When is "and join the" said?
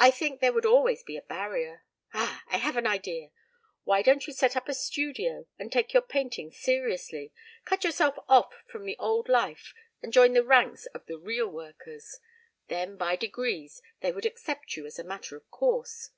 10.02-10.42